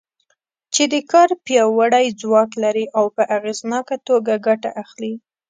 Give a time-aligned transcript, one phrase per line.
[0.73, 5.13] چې د کار پیاوړی ځواک لري او په اغېزناکه توګه ګټه اخلي.